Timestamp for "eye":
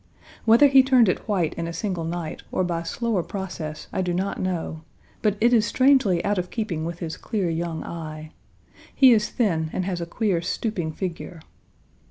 7.83-8.31